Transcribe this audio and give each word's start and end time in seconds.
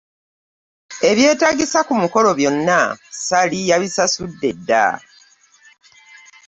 Ebyetaagisa 1.09 1.79
ku 1.87 1.93
mukolo 2.01 2.29
byonna 2.39 2.79
Ssali 3.15 3.59
yabisasudde 3.69 4.49
dda. 4.57 4.85